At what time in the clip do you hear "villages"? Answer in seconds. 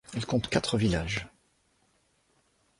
0.79-1.27